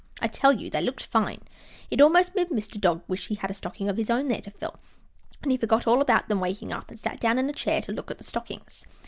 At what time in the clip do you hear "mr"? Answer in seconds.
2.49-2.81